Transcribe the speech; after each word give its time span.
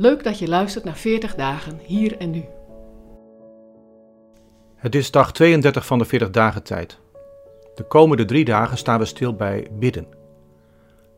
Leuk 0.00 0.24
dat 0.24 0.38
je 0.38 0.48
luistert 0.48 0.84
naar 0.84 0.96
40 0.96 1.34
dagen 1.34 1.80
hier 1.82 2.16
en 2.16 2.30
nu. 2.30 2.44
Het 4.76 4.94
is 4.94 5.10
dag 5.10 5.32
32 5.32 5.86
van 5.86 5.98
de 5.98 6.04
40 6.04 6.30
dagen 6.30 6.62
tijd. 6.62 6.98
De 7.74 7.82
komende 7.82 8.24
drie 8.24 8.44
dagen 8.44 8.78
staan 8.78 8.98
we 8.98 9.04
stil 9.04 9.34
bij 9.34 9.68
bidden. 9.72 10.06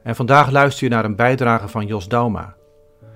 En 0.03 0.17
vandaag 0.17 0.51
luister 0.51 0.85
je 0.85 0.91
naar 0.91 1.05
een 1.05 1.17
bijdrage 1.17 1.69
van 1.69 1.87
Jos 1.87 2.09
Dauma. 2.09 2.57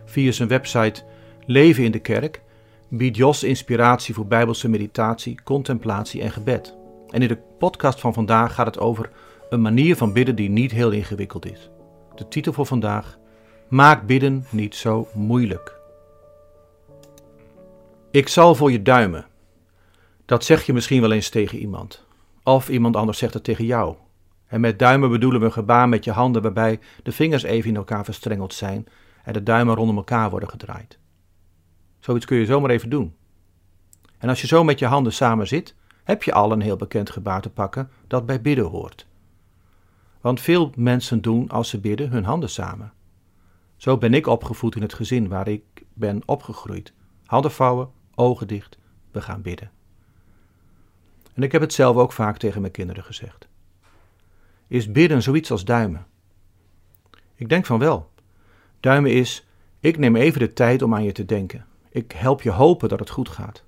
Via 0.05 0.33
zijn 0.33 0.49
website 0.49 1.03
Leven 1.47 1.85
in 1.85 1.91
de 1.91 2.01
Kerk 2.01 2.43
biedt 2.89 3.17
Jos 3.17 3.43
inspiratie 3.43 4.15
voor 4.15 4.27
bijbelse 4.27 4.69
meditatie, 4.69 5.43
contemplatie 5.45 6.23
en 6.23 6.31
gebed. 6.31 6.77
En 7.09 7.23
in 7.23 7.29
de 7.29 7.39
podcast 7.59 8.01
van 8.01 8.15
vandaag 8.15 8.55
gaat 8.55 8.67
het 8.67 8.79
over 8.79 9.11
een 9.51 9.63
manier 9.63 9.97
van 9.97 10.13
bidden 10.13 10.37
die 10.37 10.51
niet 10.51 10.73
heel 10.73 10.91
ingewikkeld 10.91 11.47
is. 11.53 11.71
De 12.15 12.29
titel 12.29 12.53
voor 12.53 12.67
vandaag: 12.67 13.19
Maak 13.75 14.07
bidden 14.07 14.47
niet 14.51 14.75
zo 14.75 15.09
moeilijk. 15.15 15.81
Ik 18.11 18.29
zal 18.29 18.55
voor 18.55 18.73
je 18.73 18.83
duimen. 18.83 19.27
Dat 20.25 20.45
zeg 20.45 20.67
je 20.67 20.73
misschien 20.73 21.01
wel 21.01 21.13
eens 21.13 21.29
tegen 21.29 21.59
iemand. 21.59 22.05
Of 22.43 22.69
iemand 22.69 22.97
anders 22.97 23.19
zegt 23.19 23.35
het 23.35 23.45
tegen 23.45 23.65
jou. 23.65 23.97
En 24.47 24.61
met 24.61 24.79
duimen 24.79 25.11
bedoelen 25.11 25.41
we 25.41 25.47
een 25.47 25.53
gebaar 25.53 25.89
met 25.89 26.05
je 26.05 26.11
handen 26.11 26.43
waarbij 26.43 26.81
de 27.03 27.13
vingers 27.13 27.43
even 27.43 27.71
in 27.71 27.77
elkaar 27.77 28.05
verstrengeld 28.05 28.55
zijn 28.55 28.87
en 29.25 29.33
de 29.33 29.43
duimen 29.43 29.75
rondom 29.75 29.97
elkaar 29.97 30.31
worden 30.31 30.49
gedraaid. 30.49 30.99
Zoiets 31.99 32.27
kun 32.27 32.37
je 32.37 32.47
zomaar 32.47 32.71
even 32.71 32.91
doen. 32.91 33.15
En 34.19 34.29
als 34.29 34.41
je 34.41 34.47
zo 34.47 34.65
met 34.65 34.79
je 34.79 34.87
handen 34.87 35.13
samen 35.13 35.47
zit, 35.47 35.75
heb 36.05 36.23
je 36.23 36.33
al 36.33 36.53
een 36.53 36.61
heel 36.61 36.77
bekend 36.77 37.11
gebaar 37.11 37.41
te 37.41 37.51
pakken 37.51 37.91
dat 38.07 38.27
bij 38.27 38.41
bidden 38.41 38.67
hoort. 38.67 39.07
Want 40.21 40.41
veel 40.41 40.73
mensen 40.77 41.23
doen 41.23 41.49
als 41.49 41.69
ze 41.69 41.81
bidden 41.81 42.11
hun 42.11 42.25
handen 42.25 42.51
samen. 42.51 42.93
Zo 43.77 43.99
ben 43.99 44.15
ik 44.15 44.27
opgevoed 44.27 44.77
in 44.77 44.83
het 44.83 44.95
gezin 44.95 45.29
waar 45.29 45.49
ik 45.49 45.63
ben 45.93 46.23
opgegroeid. 46.27 46.93
Handen 47.25 47.51
vouwen, 47.51 47.91
ogen 48.15 48.47
dicht, 48.47 48.79
we 49.11 49.21
gaan 49.21 49.43
bidden. 49.43 49.71
En 51.35 51.43
ik 51.43 51.53
heb 51.53 51.61
het 51.61 51.73
zelf 51.73 51.97
ook 51.97 52.13
vaak 52.13 52.37
tegen 52.37 52.61
mijn 52.61 52.73
kinderen 52.73 53.05
gezegd. 53.05 53.49
Is 54.67 54.93
bidden 54.93 55.23
zoiets 55.23 55.51
als 55.51 55.65
duimen? 55.65 56.07
Ik 57.35 57.49
denk 57.49 57.67
van 57.67 57.79
wel. 57.79 58.11
Duimen 58.81 59.13
is, 59.13 59.47
ik 59.81 59.99
neem 59.99 60.17
even 60.17 60.41
de 60.41 60.53
tijd 60.53 60.83
om 60.83 60.95
aan 60.95 61.05
je 61.05 61.13
te 61.13 61.25
denken. 61.25 61.67
Ik 61.91 62.13
help 62.13 62.43
je 62.43 62.51
hopen 62.51 62.89
dat 62.89 62.99
het 62.99 63.11
goed 63.11 63.29
gaat. 63.29 63.65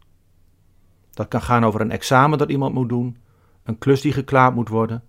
Dat 1.11 1.28
kan 1.28 1.42
gaan 1.42 1.64
over 1.64 1.80
een 1.80 1.91
examen 1.91 2.39
dat 2.39 2.50
iemand 2.50 2.75
moet 2.75 2.89
doen, 2.89 3.17
een 3.62 3.78
klus 3.78 4.00
die 4.00 4.12
geklaard 4.12 4.55
moet 4.55 4.69
worden, 4.69 5.05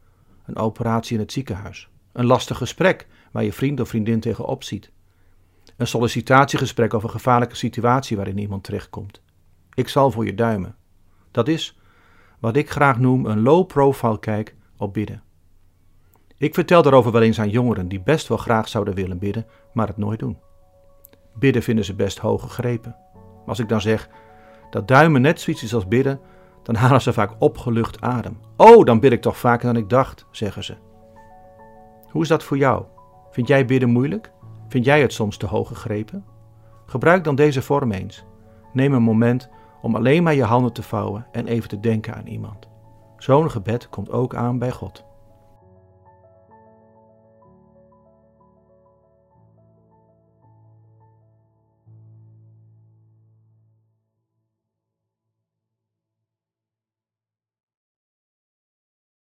een 0.46 0.56
operatie 0.56 1.14
in 1.14 1.22
het 1.22 1.32
ziekenhuis, 1.32 1.90
een 2.12 2.26
lastig 2.26 2.58
gesprek 2.58 3.08
waar 3.32 3.44
je 3.44 3.54
vriend 3.54 3.80
of 3.80 3.90
vriendin 3.90 4.20
tegenop 4.20 4.64
ziet, 4.64 4.92
een 5.78 5.88
sollicitatiegesprek 5.88 6.94
over 6.94 7.08
een 7.08 7.16
gevaarlijke 7.16 7.56
situatie 7.56 8.16
waarin 8.16 8.38
iemand 8.38 8.64
terechtkomt. 8.64 9.22
Ik 9.74 9.88
zal 9.88 10.12
voor 10.12 10.26
je 10.26 10.34
duimen. 10.34 10.76
Dat 11.32 11.48
is 11.48 11.80
wat 12.40 12.56
ik 12.56 12.70
graag 12.70 13.00
noem 13.00 13.26
een 13.26 13.42
low-profile 13.42 14.20
kijk 14.20 14.56
op 14.78 14.94
bidden. 14.94 15.24
Ik 16.38 16.54
vertel 16.54 16.82
daarover 16.82 17.12
wel 17.12 17.22
eens 17.22 17.40
aan 17.40 17.50
jongeren 17.50 17.88
die 17.88 18.02
best 18.02 18.28
wel 18.28 18.38
graag 18.38 18.68
zouden 18.68 18.94
willen 18.94 19.18
bidden, 19.18 19.46
maar 19.74 19.88
het 19.88 19.98
nooit 19.98 20.20
doen. 20.20 20.38
Bidden 21.34 21.64
vinden 21.64 21.86
ze 21.86 21.96
best 21.96 22.18
hoog 22.18 22.42
gegrepen. 22.42 22.96
Als 23.46 23.60
ik 23.60 23.70
dan 23.70 23.82
zeg 23.82 24.10
dat 24.70 24.88
duimen 24.88 25.22
net 25.22 25.42
zoiets 25.42 25.64
is 25.64 25.74
als 25.74 25.88
bidden, 25.88 26.20
dan 26.64 26.76
halen 26.84 27.02
ze 27.02 27.14
vaak 27.14 27.36
opgelucht 27.40 28.02
adem. 28.02 28.40
Oh, 28.58 28.86
dan 28.86 29.00
bid 29.00 29.12
ik 29.12 29.22
toch 29.22 29.38
vaker 29.38 29.74
dan 29.74 29.82
ik 29.82 29.90
dacht, 29.90 30.26
zeggen 30.32 30.64
ze. 30.64 30.76
Hoe 32.08 32.22
is 32.22 32.28
dat 32.28 32.44
voor 32.44 32.58
jou? 32.58 32.86
Vind 33.32 33.48
jij 33.48 33.66
bidden 33.66 33.90
moeilijk? 33.90 34.32
Vind 34.68 34.86
jij 34.86 35.02
het 35.02 35.14
soms 35.14 35.38
te 35.38 35.46
hoog 35.46 35.68
gegrepen? 35.68 36.26
Gebruik 36.86 37.24
dan 37.24 37.36
deze 37.36 37.62
vorm 37.62 37.92
eens. 37.92 38.24
Neem 38.74 38.94
een 38.94 39.02
moment 39.02 39.50
om 39.82 39.96
alleen 39.96 40.24
maar 40.24 40.34
je 40.34 40.44
handen 40.44 40.74
te 40.74 40.84
vouwen 40.84 41.28
en 41.32 41.48
even 41.48 41.70
te 41.70 41.80
denken 41.80 42.16
aan 42.16 42.28
iemand. 42.28 42.68
Zo'n 43.18 43.52
gebed 43.52 43.90
komt 43.90 44.12
ook 44.12 44.36
aan 44.36 44.60
bij 44.60 44.72
God. 44.72 45.06